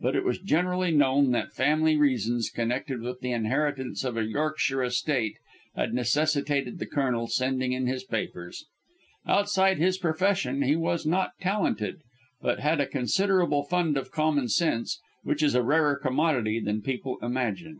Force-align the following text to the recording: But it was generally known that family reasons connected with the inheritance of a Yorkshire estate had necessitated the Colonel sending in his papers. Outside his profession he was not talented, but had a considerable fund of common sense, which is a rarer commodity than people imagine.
But 0.00 0.14
it 0.16 0.22
was 0.24 0.38
generally 0.38 0.90
known 0.90 1.30
that 1.30 1.54
family 1.54 1.96
reasons 1.96 2.50
connected 2.50 3.00
with 3.00 3.20
the 3.20 3.32
inheritance 3.32 4.04
of 4.04 4.18
a 4.18 4.22
Yorkshire 4.24 4.82
estate 4.84 5.38
had 5.74 5.94
necessitated 5.94 6.78
the 6.78 6.84
Colonel 6.84 7.26
sending 7.26 7.72
in 7.72 7.86
his 7.86 8.04
papers. 8.04 8.66
Outside 9.26 9.78
his 9.78 9.96
profession 9.96 10.60
he 10.60 10.76
was 10.76 11.06
not 11.06 11.30
talented, 11.40 12.02
but 12.42 12.60
had 12.60 12.82
a 12.82 12.86
considerable 12.86 13.62
fund 13.62 13.96
of 13.96 14.12
common 14.12 14.50
sense, 14.50 15.00
which 15.22 15.42
is 15.42 15.54
a 15.54 15.62
rarer 15.62 15.96
commodity 15.96 16.60
than 16.60 16.82
people 16.82 17.16
imagine. 17.22 17.78